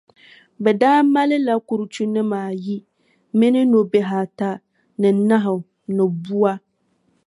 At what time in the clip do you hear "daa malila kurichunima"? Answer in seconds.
0.81-2.37